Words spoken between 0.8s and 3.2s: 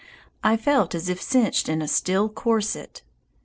as if cinched in a steel corset.